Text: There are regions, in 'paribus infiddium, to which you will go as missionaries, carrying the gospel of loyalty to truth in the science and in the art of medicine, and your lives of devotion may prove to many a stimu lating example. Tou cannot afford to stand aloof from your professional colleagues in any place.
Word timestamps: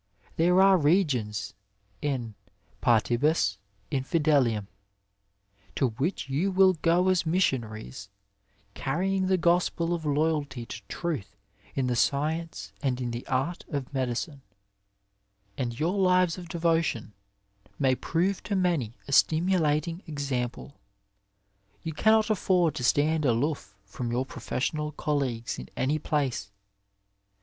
There 0.35 0.59
are 0.63 0.79
regions, 0.79 1.53
in 2.01 2.33
'paribus 2.81 3.59
infiddium, 3.91 4.65
to 5.75 5.89
which 5.89 6.27
you 6.27 6.49
will 6.49 6.73
go 6.73 7.07
as 7.09 7.27
missionaries, 7.27 8.09
carrying 8.73 9.27
the 9.27 9.37
gospel 9.37 9.93
of 9.93 10.03
loyalty 10.03 10.65
to 10.65 10.81
truth 10.87 11.37
in 11.75 11.85
the 11.85 11.95
science 11.95 12.73
and 12.81 12.99
in 12.99 13.11
the 13.11 13.27
art 13.27 13.63
of 13.69 13.93
medicine, 13.93 14.41
and 15.55 15.79
your 15.79 15.99
lives 15.99 16.35
of 16.35 16.49
devotion 16.49 17.13
may 17.77 17.93
prove 17.93 18.41
to 18.41 18.55
many 18.55 18.95
a 19.07 19.11
stimu 19.11 19.59
lating 19.59 20.01
example. 20.07 20.79
Tou 21.85 21.91
cannot 21.91 22.31
afford 22.31 22.73
to 22.73 22.83
stand 22.83 23.23
aloof 23.23 23.75
from 23.85 24.09
your 24.11 24.25
professional 24.25 24.93
colleagues 24.93 25.59
in 25.59 25.69
any 25.77 25.99
place. 25.99 26.49